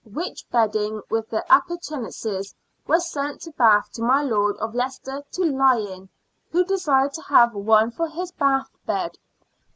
[0.15, 2.55] which bedding with the appurtenances
[2.87, 6.09] was sent to Bath to my Lord of Leicester to lye in,
[6.49, 9.15] who desired to have one for his Bath bed.